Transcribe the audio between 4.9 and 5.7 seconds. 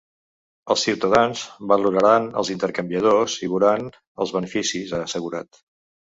ha assegurat.